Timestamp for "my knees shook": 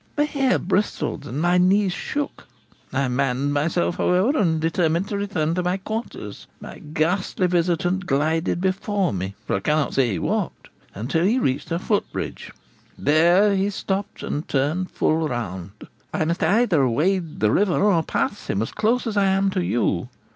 1.39-2.47